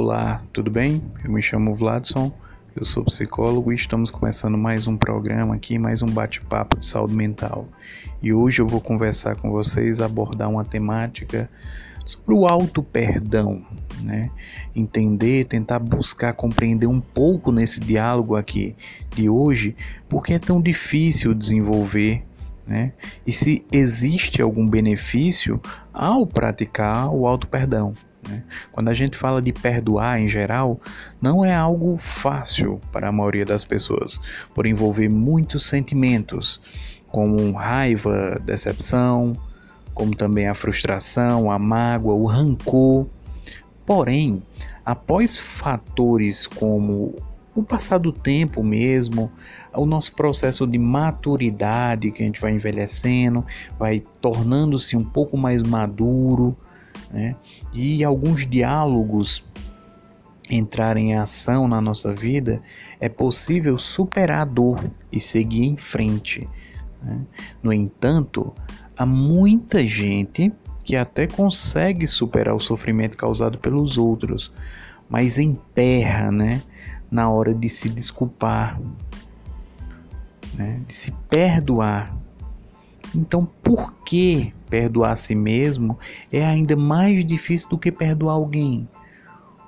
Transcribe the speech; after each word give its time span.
Olá, 0.00 0.40
tudo 0.52 0.70
bem? 0.70 1.02
Eu 1.24 1.32
me 1.32 1.42
chamo 1.42 1.74
Vladson, 1.74 2.32
eu 2.76 2.84
sou 2.84 3.02
psicólogo 3.02 3.72
e 3.72 3.74
estamos 3.74 4.12
começando 4.12 4.56
mais 4.56 4.86
um 4.86 4.96
programa 4.96 5.56
aqui, 5.56 5.76
mais 5.76 6.02
um 6.02 6.06
bate-papo 6.06 6.78
de 6.78 6.86
saúde 6.86 7.16
mental. 7.16 7.66
E 8.22 8.32
hoje 8.32 8.62
eu 8.62 8.66
vou 8.68 8.80
conversar 8.80 9.34
com 9.34 9.50
vocês, 9.50 10.00
abordar 10.00 10.48
uma 10.48 10.64
temática 10.64 11.50
sobre 12.06 12.32
o 12.32 12.46
auto 12.46 12.80
perdão, 12.80 13.60
né? 14.00 14.30
Entender, 14.72 15.46
tentar 15.46 15.80
buscar 15.80 16.32
compreender 16.32 16.86
um 16.86 17.00
pouco 17.00 17.50
nesse 17.50 17.80
diálogo 17.80 18.36
aqui 18.36 18.76
de 19.16 19.28
hoje, 19.28 19.74
porque 20.08 20.34
é 20.34 20.38
tão 20.38 20.62
difícil 20.62 21.34
desenvolver 21.34 22.22
né? 22.68 22.92
E 23.26 23.32
se 23.32 23.64
existe 23.72 24.42
algum 24.42 24.68
benefício 24.68 25.58
ao 25.92 26.26
praticar 26.26 27.08
o 27.08 27.26
auto 27.26 27.48
perdão. 27.48 27.94
Né? 28.26 28.42
Quando 28.72 28.88
a 28.88 28.94
gente 28.94 29.16
fala 29.16 29.40
de 29.40 29.52
perdoar 29.52 30.20
em 30.20 30.28
geral, 30.28 30.80
não 31.20 31.44
é 31.44 31.54
algo 31.54 31.96
fácil 31.98 32.80
para 32.92 33.08
a 33.08 33.12
maioria 33.12 33.44
das 33.44 33.64
pessoas, 33.64 34.20
por 34.54 34.66
envolver 34.66 35.08
muitos 35.08 35.64
sentimentos, 35.64 36.60
como 37.10 37.52
raiva, 37.52 38.40
decepção, 38.44 39.34
como 39.94 40.14
também 40.14 40.46
a 40.46 40.54
frustração, 40.54 41.50
a 41.50 41.58
mágoa, 41.58 42.14
o 42.14 42.26
rancor. 42.26 43.06
Porém, 43.84 44.42
após 44.84 45.38
fatores 45.38 46.46
como 46.46 47.14
o 47.54 47.62
passar 47.62 47.98
do 47.98 48.12
tempo 48.12 48.62
mesmo, 48.62 49.32
o 49.74 49.84
nosso 49.84 50.14
processo 50.14 50.66
de 50.66 50.78
maturidade, 50.78 52.10
que 52.10 52.22
a 52.22 52.26
gente 52.26 52.40
vai 52.40 52.52
envelhecendo, 52.52 53.44
vai 53.78 54.00
tornando-se 54.20 54.96
um 54.96 55.04
pouco 55.04 55.36
mais 55.36 55.62
maduro, 55.62 56.56
né? 57.10 57.36
e 57.72 58.04
alguns 58.04 58.46
diálogos 58.46 59.44
entrarem 60.50 61.12
em 61.12 61.14
ação 61.16 61.68
na 61.68 61.80
nossa 61.80 62.14
vida, 62.14 62.62
é 63.00 63.08
possível 63.08 63.76
superar 63.76 64.40
a 64.40 64.44
dor 64.44 64.90
e 65.12 65.20
seguir 65.20 65.64
em 65.64 65.76
frente. 65.76 66.48
Né? 67.02 67.20
No 67.62 67.72
entanto, 67.72 68.54
há 68.96 69.04
muita 69.04 69.84
gente 69.86 70.52
que 70.82 70.96
até 70.96 71.26
consegue 71.26 72.06
superar 72.06 72.54
o 72.54 72.60
sofrimento 72.60 73.16
causado 73.16 73.58
pelos 73.58 73.98
outros, 73.98 74.50
mas 75.08 75.38
emperra, 75.38 76.32
né, 76.32 76.62
na 77.10 77.28
hora 77.28 77.54
de 77.54 77.68
se 77.68 77.90
desculpar, 77.90 78.80
né, 80.54 80.80
de 80.86 80.94
se 80.94 81.12
perdoar. 81.28 82.16
Então, 83.14 83.48
por 83.62 83.94
que 84.04 84.52
perdoar 84.68 85.12
a 85.12 85.16
si 85.16 85.34
mesmo 85.34 85.98
é 86.32 86.44
ainda 86.44 86.76
mais 86.76 87.24
difícil 87.24 87.70
do 87.70 87.78
que 87.78 87.90
perdoar 87.90 88.34
alguém? 88.34 88.88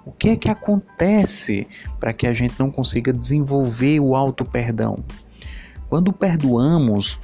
O 0.05 0.13
que 0.13 0.31
é 0.31 0.37
que 0.37 0.49
acontece 0.49 1.67
para 1.99 2.13
que 2.13 2.27
a 2.27 2.33
gente 2.33 2.55
não 2.59 2.71
consiga 2.71 3.13
desenvolver 3.13 4.01
o 4.01 4.17
auto 4.17 4.45
perdão? 4.45 5.05
Quando 5.89 6.13
perdoamos, 6.13 7.21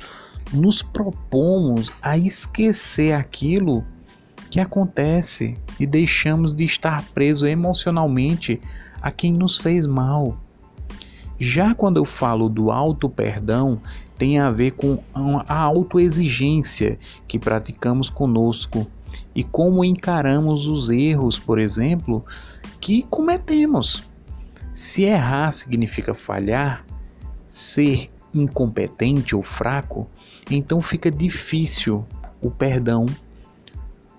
nos 0.53 0.83
propomos 0.83 1.93
a 2.03 2.17
esquecer 2.17 3.13
aquilo 3.13 3.85
que 4.51 4.61
acontece 4.61 5.57
e 5.79 5.87
deixamos 5.87 6.55
de 6.55 6.65
estar 6.65 7.03
preso 7.15 7.47
emocionalmente 7.47 8.61
a 9.01 9.11
quem 9.11 9.33
nos 9.33 9.57
fez 9.57 9.87
mal. 9.87 10.39
Já 11.39 11.75
quando 11.75 11.99
eu 11.99 12.05
falo 12.05 12.49
do 12.49 12.71
auto 12.71 13.09
perdão, 13.09 13.81
tem 14.19 14.39
a 14.39 14.51
ver 14.51 14.73
com 14.73 14.99
a 15.15 15.59
autoexigência 15.59 16.99
que 17.29 17.39
praticamos 17.39 18.09
conosco 18.11 18.87
e 19.35 19.45
como 19.45 19.85
encaramos 19.85 20.67
os 20.67 20.91
erros, 20.91 21.39
por 21.39 21.59
exemplo, 21.59 22.25
que 22.81 23.03
cometemos. 23.05 24.03
Se 24.75 25.03
errar 25.05 25.51
significa 25.53 26.15
falhar, 26.15 26.85
ser 27.49 28.11
incompetente 28.33 29.35
ou 29.35 29.43
fraco, 29.43 30.07
então 30.51 30.81
fica 30.81 31.11
difícil 31.11 32.05
o 32.41 32.51
perdão 32.51 33.07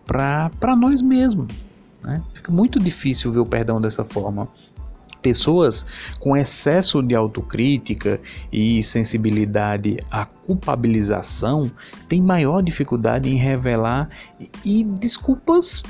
para 0.05 0.75
nós 0.75 1.01
mesmos. 1.01 1.47
Né? 2.01 2.23
Fica 2.33 2.51
muito 2.51 2.79
difícil 2.79 3.31
ver 3.31 3.39
o 3.39 3.45
perdão 3.45 3.81
dessa 3.81 4.03
forma. 4.03 4.47
Pessoas 5.22 5.85
com 6.19 6.35
excesso 6.35 7.01
de 7.01 7.16
autocrítica 7.16 8.19
e 8.51 8.81
sensibilidade 8.83 9.97
à 10.11 10.25
culpabilização 10.25 11.72
têm 12.07 12.22
maior 12.22 12.61
dificuldade 12.61 13.29
em 13.29 13.35
revelar 13.35 14.09
e, 14.63 14.83
desculpas 14.83 15.83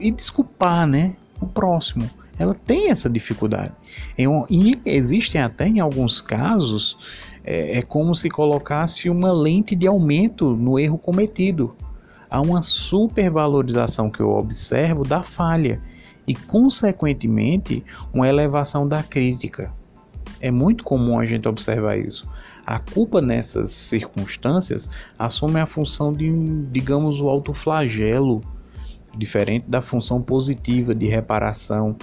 e 0.00 0.10
desculpar, 0.10 0.86
né, 0.86 1.14
o 1.40 1.46
próximo. 1.46 2.08
Ela 2.38 2.54
tem 2.54 2.90
essa 2.90 3.08
dificuldade. 3.08 3.72
e 4.50 4.80
existem 4.84 5.40
até 5.40 5.68
em 5.68 5.80
alguns 5.80 6.20
casos 6.20 6.98
é, 7.44 7.78
é 7.78 7.82
como 7.82 8.14
se 8.14 8.28
colocasse 8.28 9.10
uma 9.10 9.32
lente 9.32 9.76
de 9.76 9.86
aumento 9.86 10.56
no 10.56 10.78
erro 10.78 10.98
cometido. 10.98 11.76
Há 12.30 12.40
uma 12.40 12.62
supervalorização 12.62 14.10
que 14.10 14.20
eu 14.20 14.30
observo 14.30 15.04
da 15.04 15.22
falha 15.22 15.80
e, 16.26 16.34
consequentemente, 16.34 17.84
uma 18.12 18.28
elevação 18.28 18.86
da 18.86 19.02
crítica. 19.02 19.72
É 20.40 20.50
muito 20.50 20.82
comum 20.84 21.18
a 21.18 21.24
gente 21.24 21.48
observar 21.48 21.96
isso. 21.98 22.28
A 22.66 22.78
culpa 22.78 23.20
nessas 23.20 23.70
circunstâncias 23.70 24.88
assume 25.18 25.60
a 25.60 25.66
função 25.66 26.12
de, 26.12 26.30
digamos, 26.70 27.20
o 27.20 27.28
autoflagelo, 27.28 28.42
diferente 29.16 29.68
da 29.68 29.82
função 29.82 30.22
positiva 30.22 30.94
de 30.94 31.06
reparação 31.06 31.96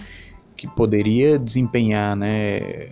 que 0.56 0.68
poderia 0.68 1.40
desempenhar, 1.40 2.16
né, 2.16 2.90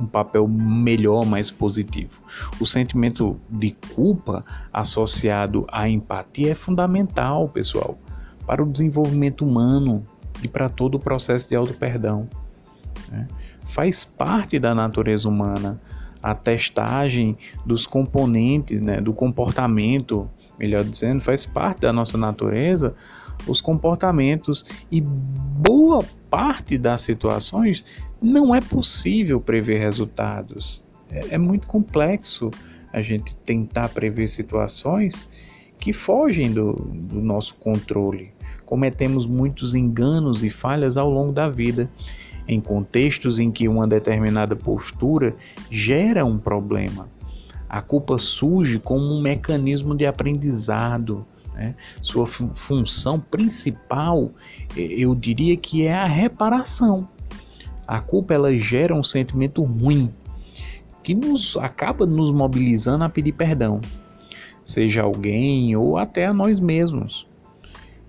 um 0.00 0.06
papel 0.06 0.48
melhor, 0.48 1.24
mais 1.24 1.50
positivo. 1.50 2.18
O 2.60 2.66
sentimento 2.66 3.38
de 3.48 3.76
culpa 3.94 4.44
associado 4.72 5.66
à 5.70 5.88
empatia 5.88 6.52
é 6.52 6.54
fundamental, 6.54 7.48
pessoal, 7.48 7.98
para 8.46 8.62
o 8.62 8.66
desenvolvimento 8.66 9.44
humano 9.44 10.02
e 10.42 10.48
para 10.48 10.68
todo 10.68 10.96
o 10.96 10.98
processo 10.98 11.48
de 11.48 11.56
auto-perdão. 11.56 12.28
Né? 13.10 13.28
Faz 13.66 14.04
parte 14.04 14.58
da 14.58 14.74
natureza 14.74 15.28
humana 15.28 15.80
a 16.22 16.34
testagem 16.34 17.36
dos 17.66 17.86
componentes, 17.86 18.80
né, 18.80 19.00
do 19.00 19.12
comportamento, 19.12 20.30
melhor 20.58 20.84
dizendo, 20.84 21.20
faz 21.20 21.44
parte 21.44 21.80
da 21.80 21.92
nossa 21.92 22.16
natureza 22.16 22.94
os 23.46 23.60
comportamentos 23.60 24.64
e 24.90 25.00
boa 25.00 26.04
parte 26.30 26.78
das 26.78 27.00
situações 27.00 27.84
não 28.20 28.54
é 28.54 28.60
possível 28.60 29.40
prever 29.40 29.78
resultados. 29.78 30.82
É, 31.10 31.34
é 31.34 31.38
muito 31.38 31.66
complexo 31.66 32.50
a 32.92 33.02
gente 33.02 33.34
tentar 33.36 33.88
prever 33.88 34.28
situações 34.28 35.28
que 35.78 35.92
fogem 35.92 36.52
do, 36.52 36.74
do 36.74 37.20
nosso 37.20 37.54
controle 37.56 38.32
cometemos 38.72 39.26
muitos 39.26 39.74
enganos 39.74 40.42
e 40.42 40.48
falhas 40.48 40.96
ao 40.96 41.10
longo 41.10 41.30
da 41.30 41.46
vida, 41.46 41.90
em 42.48 42.58
contextos 42.58 43.38
em 43.38 43.50
que 43.50 43.68
uma 43.68 43.86
determinada 43.86 44.56
postura 44.56 45.36
gera 45.70 46.24
um 46.24 46.38
problema. 46.38 47.06
A 47.68 47.82
culpa 47.82 48.16
surge 48.16 48.78
como 48.78 49.04
um 49.04 49.20
mecanismo 49.20 49.94
de 49.94 50.06
aprendizado. 50.06 51.26
Né? 51.52 51.74
Sua 52.00 52.26
função 52.26 53.20
principal, 53.20 54.30
eu 54.74 55.14
diria 55.14 55.54
que 55.54 55.86
é 55.86 55.92
a 55.92 56.06
reparação. 56.06 57.06
A 57.86 58.00
culpa 58.00 58.32
ela 58.32 58.56
gera 58.56 58.94
um 58.94 59.04
sentimento 59.04 59.62
ruim 59.62 60.10
que 61.02 61.14
nos 61.14 61.58
acaba 61.58 62.06
nos 62.06 62.30
mobilizando 62.30 63.04
a 63.04 63.08
pedir 63.10 63.32
perdão, 63.32 63.82
seja 64.64 65.02
alguém 65.02 65.76
ou 65.76 65.98
até 65.98 66.24
a 66.24 66.32
nós 66.32 66.58
mesmos 66.58 67.30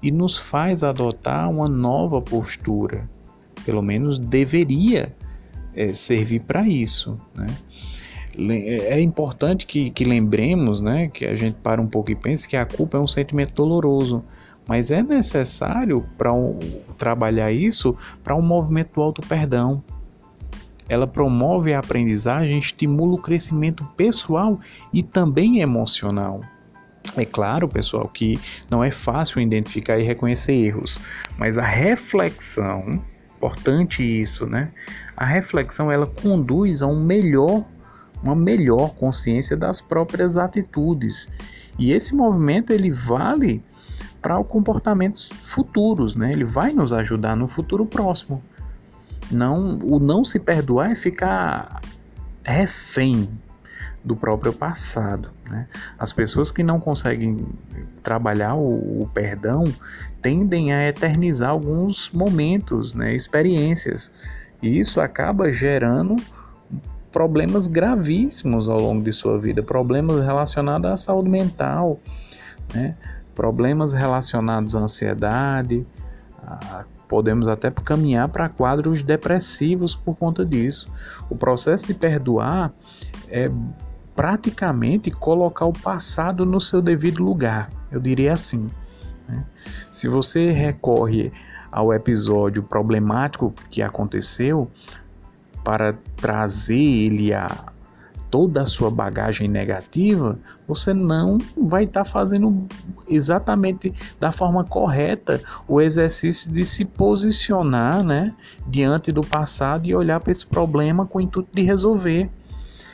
e 0.04 0.12
nos 0.12 0.38
faz 0.38 0.84
adotar 0.84 1.50
uma 1.50 1.68
nova 1.68 2.22
postura. 2.22 3.10
Pelo 3.66 3.82
menos 3.82 4.20
deveria 4.20 5.16
é, 5.74 5.94
servir 5.94 6.42
para 6.42 6.68
isso. 6.68 7.18
Né? 7.34 7.48
É 8.36 9.00
importante 9.00 9.66
que, 9.66 9.90
que 9.92 10.04
lembremos, 10.04 10.82
né, 10.82 11.08
que 11.08 11.26
a 11.26 11.36
gente 11.36 11.56
para 11.64 11.82
um 11.82 11.88
pouco 11.88 12.12
e 12.12 12.16
pense 12.16 12.48
que 12.48 12.58
a 12.58 12.66
culpa 12.66 12.98
é 12.98 13.00
um 13.00 13.08
sentimento 13.08 13.54
doloroso, 13.54 14.24
mas 14.68 14.92
é 14.92 15.02
necessário 15.02 16.06
para 16.18 16.34
um, 16.34 16.60
trabalhar 16.98 17.52
isso 17.52 17.96
para 18.24 18.36
um 18.36 18.42
movimento 18.42 18.96
do 18.96 19.02
auto-perdão. 19.02 19.82
Ela 20.90 21.08
promove 21.08 21.74
a 21.74 21.80
aprendizagem, 21.80 22.60
estimula 22.60 23.14
o 23.14 23.22
crescimento 23.22 23.86
pessoal 23.96 24.60
e 24.92 25.02
também 25.02 25.62
emocional. 25.62 26.42
É 27.16 27.26
claro, 27.26 27.68
pessoal, 27.68 28.08
que 28.08 28.40
não 28.70 28.84
é 28.84 28.90
fácil 28.90 29.40
identificar 29.40 30.00
e 30.00 30.04
reconhecer 30.04 30.54
erros, 30.54 31.00
mas 31.38 31.58
a 31.58 31.64
reflexão, 31.64 33.00
importante 33.38 34.04
isso, 34.04 34.48
né? 34.48 34.72
A 35.16 35.26
reflexão 35.26 35.92
ela 35.92 36.08
conduz 36.08 36.82
a 36.82 36.88
um 36.88 37.04
melhor, 37.04 37.64
uma 38.24 38.36
melhor 38.36 38.96
consciência 38.96 39.56
das 39.56 39.80
próprias 39.80 40.38
atitudes. 40.38 41.30
E 41.78 41.92
esse 41.92 42.16
movimento 42.16 42.74
ele 42.74 42.90
vale 42.90 43.64
para 44.20 44.42
comportamentos 44.44 45.30
futuros, 45.30 46.16
né? 46.16 46.32
Ele 46.32 46.46
vai 46.46 46.74
nos 46.74 46.94
ajudar 46.94 47.36
no 47.36 47.48
futuro 47.48 47.86
próximo. 47.86 48.42
Não, 49.30 49.78
o 49.84 50.00
não 50.00 50.24
se 50.24 50.40
perdoar 50.40 50.92
é 50.92 50.96
ficar 50.96 51.80
refém 52.44 53.30
do 54.04 54.16
próprio 54.16 54.52
passado. 54.52 55.30
Né? 55.50 55.68
As 55.98 56.12
pessoas 56.12 56.52
que 56.52 56.64
não 56.64 56.80
conseguem 56.80 57.46
trabalhar 58.02 58.56
o, 58.56 59.02
o, 59.04 59.10
perdão 59.14 59.64
tendem 60.22 60.74
a 60.74 60.88
eternizar 60.88 61.50
alguns 61.50 62.10
momentos, 62.12 62.94
né, 62.94 63.16
experiências, 63.16 64.12
e 64.62 64.80
isso 64.80 65.02
acaba 65.02 65.52
gerando 65.52 66.16
problemas 67.12 67.68
gravíssimos 67.68 68.68
ao 68.68 68.80
longo 68.80 69.04
de 69.04 69.14
sua 69.14 69.38
vida, 69.38 69.62
problemas 69.62 70.26
relacionados 70.26 70.90
à 70.90 70.96
saúde 70.96 71.30
mental, 71.30 72.00
né? 72.74 72.96
problemas 73.36 73.94
relacionados 73.94 74.76
à 74.76 74.80
ansiedade, 74.80 75.86
podemos 77.08 77.48
até 77.48 77.70
caminhar 77.70 78.28
para 78.30 78.50
quadros 78.50 79.04
depressivos 79.04 79.96
por 79.96 80.16
conta 80.16 80.46
disso. 80.46 80.90
O 81.30 81.36
processo 81.36 81.86
de 81.86 81.94
perdoar 81.94 82.74
é 83.30 83.50
praticamente 84.16 85.12
colocar 85.12 85.66
o 85.66 85.74
passado 85.74 86.46
no 86.46 86.60
seu 86.60 86.82
devido 86.82 87.24
lugar, 87.24 87.70
eu 87.92 88.00
diria 88.00 88.34
assim. 88.34 88.70
Né? 89.28 89.46
Se 89.92 90.08
você 90.08 90.52
recorre 90.52 91.32
ao 91.72 91.94
episódio 91.94 92.62
problemático 92.62 93.54
que 93.70 93.82
aconteceu 93.82 94.70
para 95.64 95.94
trazer 96.18 96.76
ele 96.76 97.34
a, 97.34 97.74
toda 98.30 98.64
a 98.64 98.66
sua 98.66 98.90
bagagem 98.90 99.48
negativa, 99.48 100.38
você 100.68 100.94
não 100.94 101.38
vai 101.56 101.84
estar 101.84 102.04
tá 102.04 102.06
fazendo 102.06 102.68
exatamente 103.08 103.94
da 104.20 104.32
forma 104.32 104.64
correta 104.64 105.42
o 105.68 105.80
exercício 105.80 106.52
de 106.52 106.66
se 106.66 106.84
posicionar 106.84 108.04
né, 108.04 108.34
diante 108.68 109.12
do 109.12 109.22
passado 109.22 109.88
e 109.88 109.96
olhar 109.96 110.20
para 110.20 110.32
esse 110.32 110.46
problema 110.46 111.06
com 111.06 111.20
o 111.20 111.22
intuito 111.22 111.50
de 111.54 111.62
resolver. 111.62 112.30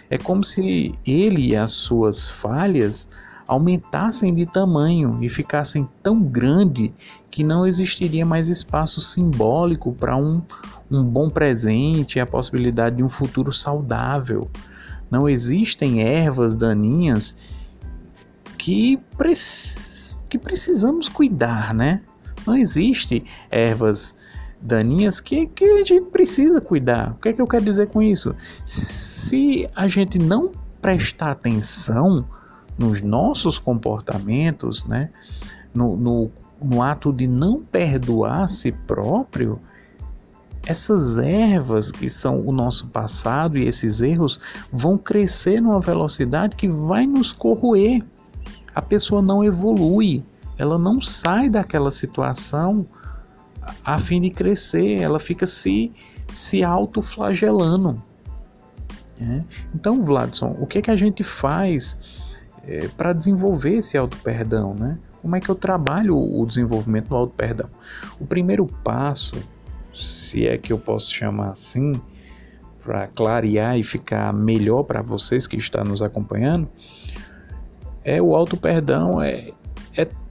É 0.10 0.18
como 0.18 0.44
se 0.44 0.96
ele 1.06 1.50
e 1.50 1.56
as 1.56 1.72
suas 1.72 2.28
falhas 2.28 3.08
aumentassem 3.48 4.34
de 4.34 4.46
tamanho 4.46 5.18
e 5.22 5.28
ficassem 5.28 5.90
tão 6.04 6.22
grande 6.22 6.94
que 7.32 7.44
não 7.44 7.66
existiria 7.66 8.26
mais 8.26 8.48
espaço 8.48 9.02
simbólico 9.02 9.92
para 9.94 10.16
um, 10.16 10.42
um 10.90 11.04
bom 11.04 11.30
presente 11.30 12.18
e 12.18 12.20
a 12.20 12.28
possibilidade 12.28 12.98
de 12.98 13.04
um 13.04 13.10
futuro 13.10 13.52
saudável. 13.52 14.50
Não 15.10 15.28
existem 15.28 16.02
ervas 16.02 16.56
daninhas 16.56 17.36
que, 18.58 18.98
pre 19.18 19.34
que 20.30 20.38
precisamos 20.38 21.10
cuidar, 21.10 21.74
né? 21.74 22.02
Não 22.46 22.56
existe 22.56 23.26
ervas 23.50 24.16
daninhas 24.62 25.20
que, 25.20 25.48
que 25.48 25.64
a 25.64 25.84
gente 25.84 26.10
precisa 26.10 26.60
cuidar. 26.60 27.12
O 27.12 27.16
que 27.16 27.30
é 27.30 27.34
que 27.34 27.42
eu 27.42 27.48
quero 27.48 27.64
dizer 27.64 27.88
com 27.88 28.02
isso? 28.02 28.36
Se 28.66 29.70
a 29.76 29.88
gente 29.88 30.18
não 30.18 30.52
prestar 30.82 31.32
atenção 31.32 32.26
nos 32.78 33.02
nossos 33.02 33.60
comportamentos, 33.60 34.86
né? 34.86 35.10
No, 35.74 35.96
no, 35.96 36.32
no 36.62 36.82
ato 36.82 37.12
de 37.14 37.28
não 37.28 37.62
perdoar 37.62 38.44
a 38.44 38.48
si 38.48 38.72
próprio, 38.72 39.60
essas 40.66 41.18
ervas 41.18 41.92
que 41.92 42.10
são 42.10 42.42
o 42.46 42.52
nosso 42.52 42.88
passado 42.90 43.58
e 43.58 43.68
esses 43.68 44.02
erros 44.02 44.40
vão 44.72 44.98
crescer 44.98 45.62
numa 45.62 45.80
velocidade 45.80 46.56
que 46.56 46.68
vai 46.68 47.06
nos 47.06 47.32
corroer. 47.32 48.04
A 48.74 48.82
pessoa 48.82 49.22
não 49.22 49.44
evolui, 49.44 50.24
ela 50.58 50.78
não 50.78 51.02
sai 51.02 51.50
daquela 51.50 51.92
situação 51.92 52.86
a 53.84 54.00
fim 54.00 54.22
de 54.22 54.30
crescer, 54.30 55.02
ela 55.02 55.20
fica 55.20 55.46
se, 55.46 55.92
se 56.32 56.64
autoflagelando. 56.64 58.02
É? 59.22 59.44
Então, 59.76 60.04
Vladson, 60.04 60.56
o 60.60 60.66
que, 60.66 60.78
é 60.80 60.82
que 60.82 60.92
a 60.92 60.96
gente 60.96 61.24
faz 61.24 61.98
é, 62.66 62.88
para 62.90 63.12
desenvolver 63.14 63.76
esse 63.76 63.98
auto-perdão? 63.98 64.74
Né? 64.74 64.98
Como 65.22 65.36
é 65.36 65.40
que 65.40 65.50
eu 65.50 65.56
trabalho 65.56 66.18
o 66.18 66.46
desenvolvimento 66.46 67.10
do 67.10 67.16
auto-perdão? 67.16 67.70
O 68.20 68.26
primeiro 68.26 68.66
passo 68.66 69.36
se 69.94 70.48
é 70.48 70.58
que 70.58 70.72
eu 70.72 70.78
posso 70.78 71.14
chamar 71.14 71.50
assim, 71.50 71.94
para 72.84 73.08
clarear 73.08 73.78
e 73.78 73.84
ficar 73.84 74.34
melhor 74.34 74.84
para 74.84 75.02
vocês 75.02 75.46
que 75.46 75.58
estão 75.58 75.84
nos 75.84 76.02
acompanhando, 76.02 76.68
é 78.04 78.22
o 78.22 78.36
auto 78.36 78.56
perdão, 78.56 79.22
é, 79.22 79.50
é 79.50 79.54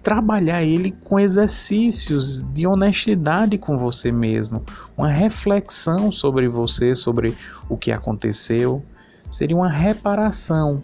trabalhar 0.03 0.63
ele 0.63 0.91
com 0.91 1.19
exercícios 1.19 2.43
de 2.53 2.67
honestidade 2.67 3.59
com 3.59 3.77
você 3.77 4.11
mesmo, 4.11 4.63
uma 4.97 5.09
reflexão 5.09 6.11
sobre 6.11 6.49
você, 6.49 6.95
sobre 6.95 7.35
o 7.69 7.77
que 7.77 7.93
aconteceu, 7.93 8.83
seria 9.31 9.57
uma 9.57 9.69
reparação, 9.69 10.83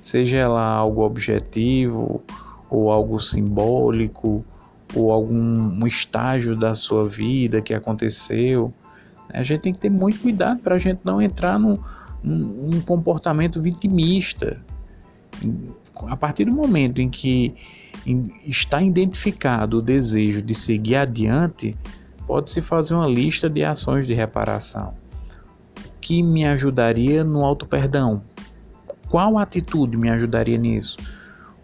seja 0.00 0.38
ela 0.38 0.64
algo 0.64 1.02
objetivo 1.02 2.22
ou 2.70 2.90
algo 2.90 3.20
simbólico 3.20 4.44
ou 4.94 5.12
algum 5.12 5.86
estágio 5.86 6.56
da 6.56 6.74
sua 6.74 7.08
vida 7.08 7.60
que 7.60 7.74
aconteceu. 7.74 8.72
A 9.30 9.42
gente 9.42 9.60
tem 9.60 9.72
que 9.72 9.78
ter 9.78 9.90
muito 9.90 10.20
cuidado 10.20 10.60
para 10.60 10.76
a 10.76 10.78
gente 10.78 11.00
não 11.04 11.20
entrar 11.20 11.58
num, 11.58 11.78
num, 12.22 12.80
comportamento 12.80 13.60
vitimista. 13.60 14.62
A 16.04 16.16
partir 16.16 16.44
do 16.44 16.52
momento 16.52 17.00
em 17.00 17.08
que 17.08 17.54
está 18.44 18.82
identificado 18.82 19.78
o 19.78 19.82
desejo 19.82 20.42
de 20.42 20.54
seguir 20.54 20.96
adiante, 20.96 21.74
pode-se 22.26 22.60
fazer 22.60 22.94
uma 22.94 23.06
lista 23.06 23.48
de 23.48 23.64
ações 23.64 24.06
de 24.06 24.14
reparação. 24.14 24.94
O 25.78 26.00
que 26.00 26.22
me 26.22 26.44
ajudaria 26.44 27.24
no 27.24 27.44
auto-perdão? 27.44 28.22
Qual 29.08 29.38
atitude 29.38 29.96
me 29.96 30.10
ajudaria 30.10 30.58
nisso? 30.58 30.98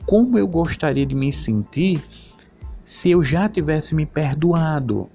Como 0.07 0.39
eu 0.39 0.47
gostaria 0.47 1.05
de 1.05 1.15
me 1.15 1.33
sentir 1.33 2.03
se 2.85 3.11
eu 3.11 3.23
já 3.23 3.49
tivesse 3.49 3.95
me 3.95 4.07
perdoado? 4.07 5.09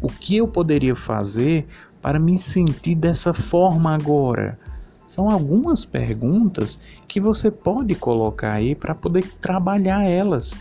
O 0.00 0.08
que 0.08 0.36
eu 0.36 0.46
poderia 0.46 0.94
fazer 0.94 1.66
para 2.00 2.18
me 2.18 2.38
sentir 2.38 2.94
dessa 2.94 3.34
forma 3.34 3.94
agora? 3.94 4.58
São 5.06 5.28
algumas 5.30 5.84
perguntas 5.84 6.78
que 7.06 7.20
você 7.20 7.50
pode 7.50 7.94
colocar 7.94 8.52
aí 8.52 8.74
para 8.74 8.94
poder 8.94 9.26
trabalhar 9.40 10.04
elas. 10.04 10.56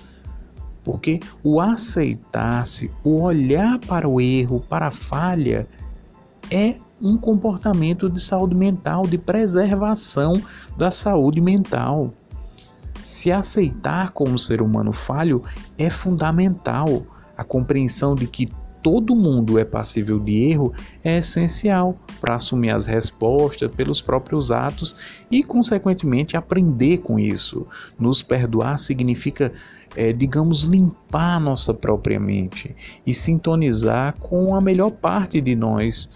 Porque 0.83 1.19
o 1.41 1.61
aceitar-se, 1.61 2.91
o 3.03 3.21
olhar 3.21 3.79
para 3.79 4.07
o 4.07 4.19
erro, 4.19 4.59
para 4.59 4.87
a 4.87 4.91
falha, 4.91 5.65
é 6.51 6.75
um 7.01 7.17
comportamento 7.17 8.09
de 8.09 8.19
saúde 8.19 8.55
mental, 8.55 9.03
de 9.03 9.17
preservação 9.17 10.41
da 10.77 10.91
saúde 10.91 11.39
mental. 11.39 12.13
Se 13.03 13.31
aceitar 13.31 14.11
como 14.11 14.39
ser 14.39 14.61
humano 14.61 14.91
falho 14.91 15.43
é 15.77 15.89
fundamental. 15.89 17.03
A 17.35 17.43
compreensão 17.43 18.13
de 18.15 18.27
que 18.27 18.49
todo 18.83 19.15
mundo 19.15 19.57
é 19.57 19.63
passível 19.63 20.19
de 20.19 20.51
erro 20.51 20.73
é 21.03 21.17
essencial 21.17 21.95
para 22.19 22.35
assumir 22.35 22.71
as 22.71 22.85
respostas 22.85 23.71
pelos 23.73 24.01
próprios 24.01 24.51
atos 24.51 24.93
e, 25.31 25.41
consequentemente, 25.41 26.35
aprender 26.35 26.97
com 26.97 27.17
isso. 27.17 27.65
Nos 27.97 28.21
perdoar 28.21 28.77
significa, 28.77 29.53
é, 29.95 30.11
digamos, 30.11 30.65
limpar 30.65 31.39
nossa 31.39 31.73
própria 31.73 32.19
mente 32.19 32.75
e 33.07 33.13
sintonizar 33.13 34.15
com 34.19 34.53
a 34.53 34.59
melhor 34.59 34.91
parte 34.91 35.39
de 35.39 35.55
nós 35.55 36.09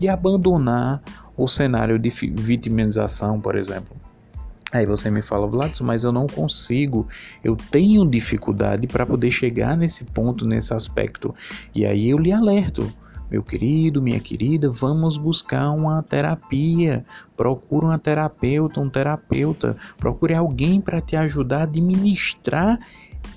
e 0.00 0.08
abandonar 0.08 1.02
o 1.36 1.46
cenário 1.46 1.98
de 1.98 2.08
vitimização, 2.08 3.38
por 3.38 3.56
exemplo. 3.56 4.05
Aí 4.72 4.84
você 4.84 5.10
me 5.10 5.22
fala, 5.22 5.46
Vladson, 5.46 5.84
mas 5.84 6.02
eu 6.02 6.10
não 6.10 6.26
consigo, 6.26 7.06
eu 7.42 7.56
tenho 7.56 8.04
dificuldade 8.04 8.86
para 8.86 9.06
poder 9.06 9.30
chegar 9.30 9.76
nesse 9.76 10.04
ponto, 10.04 10.44
nesse 10.44 10.74
aspecto. 10.74 11.34
E 11.74 11.86
aí 11.86 12.10
eu 12.10 12.18
lhe 12.18 12.32
alerto, 12.32 12.92
meu 13.30 13.42
querido, 13.42 14.02
minha 14.02 14.18
querida, 14.18 14.68
vamos 14.68 15.16
buscar 15.16 15.70
uma 15.70 16.02
terapia. 16.02 17.04
Procure 17.36 17.86
uma 17.86 17.98
terapeuta, 17.98 18.80
um 18.80 18.88
terapeuta. 18.88 19.76
Procure 19.98 20.34
alguém 20.34 20.80
para 20.80 21.00
te 21.00 21.14
ajudar 21.14 21.60
a 21.60 21.62
administrar 21.62 22.78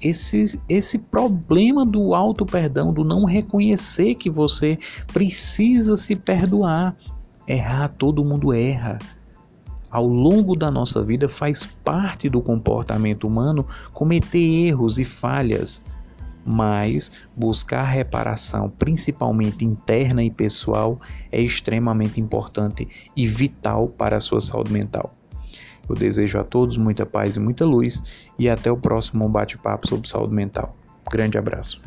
esse, 0.01 0.59
esse 0.67 0.98
problema 0.98 1.86
do 1.86 2.15
auto 2.15 2.45
perdão, 2.45 2.91
do 2.91 3.03
não 3.03 3.24
reconhecer 3.24 4.15
que 4.15 4.29
você 4.29 4.79
precisa 5.13 5.95
se 5.95 6.15
perdoar. 6.15 6.95
Errar, 7.48 7.89
todo 7.98 8.25
mundo 8.25 8.53
erra 8.53 9.00
ao 9.89 10.05
longo 10.05 10.55
da 10.55 10.69
nossa 10.69 11.03
vida 11.03 11.27
faz 11.27 11.65
parte 11.65 12.29
do 12.29 12.41
comportamento 12.41 13.27
humano 13.27 13.65
cometer 13.93 14.39
erros 14.39 15.00
e 15.00 15.03
falhas, 15.03 15.84
mas 16.46 17.12
buscar 17.36 17.84
reparação, 17.84 18.69
principalmente 18.69 19.65
interna 19.65 20.24
e 20.24 20.31
pessoal, 20.31 21.00
é 21.31 21.41
extremamente 21.41 22.19
importante 22.19 22.88
e 23.15 23.27
vital 23.27 23.88
para 23.88 24.17
a 24.17 24.22
sua 24.22 24.41
saúde 24.41 24.72
mental. 24.72 25.13
Eu 25.88 25.96
desejo 25.96 26.39
a 26.39 26.43
todos 26.43 26.77
muita 26.77 27.05
paz 27.05 27.36
e 27.36 27.39
muita 27.39 27.65
luz 27.65 28.01
e 28.38 28.48
até 28.48 28.72
o 28.72 28.77
próximo 28.77 29.27
bate-papo 29.27 29.88
sobre 29.88 30.08
saúde 30.08 30.34
mental. 30.34 30.77
Grande 31.12 31.38
abraço. 31.38 31.81